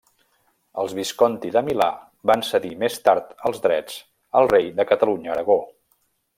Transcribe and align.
Els 0.83 0.95
Visconti 0.99 1.51
de 1.57 1.61
Milà 1.67 1.87
van 2.31 2.45
cedir 2.49 2.73
més 2.85 2.97
tard 3.09 3.37
els 3.51 3.63
drets 3.67 4.01
al 4.43 4.53
rei 4.57 4.73
de 4.81 4.91
Catalunya-Aragó. 4.93 5.61